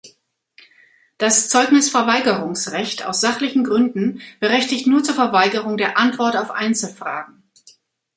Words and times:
Das 1.19 1.49
Zeugnisverweigerungsrecht 1.49 3.05
aus 3.05 3.21
sachlichen 3.21 3.63
Gründen 3.63 4.19
berechtigt 4.39 4.87
nur 4.87 5.03
zur 5.03 5.13
Verweigerung 5.13 5.77
der 5.77 5.95
Antwort 5.99 6.35
auf 6.37 6.49
Einzelfragen. 6.49 7.43